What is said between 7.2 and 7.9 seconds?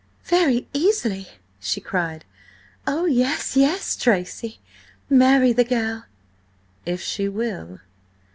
will."